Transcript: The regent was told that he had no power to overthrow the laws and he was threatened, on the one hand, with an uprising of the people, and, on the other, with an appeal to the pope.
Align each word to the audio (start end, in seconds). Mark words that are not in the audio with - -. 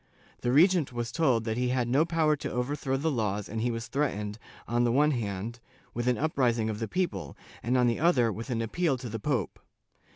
The 0.39 0.51
regent 0.51 0.91
was 0.91 1.11
told 1.11 1.43
that 1.43 1.57
he 1.57 1.67
had 1.69 1.87
no 1.87 2.05
power 2.05 2.35
to 2.35 2.51
overthrow 2.51 2.97
the 2.97 3.11
laws 3.11 3.47
and 3.47 3.61
he 3.61 3.69
was 3.69 3.85
threatened, 3.85 4.39
on 4.67 4.83
the 4.83 4.91
one 4.91 5.11
hand, 5.11 5.59
with 5.93 6.07
an 6.07 6.17
uprising 6.17 6.71
of 6.71 6.79
the 6.79 6.87
people, 6.87 7.37
and, 7.61 7.77
on 7.77 7.85
the 7.85 7.99
other, 7.99 8.31
with 8.33 8.49
an 8.49 8.63
appeal 8.63 8.97
to 8.97 9.09
the 9.09 9.19
pope. 9.19 9.59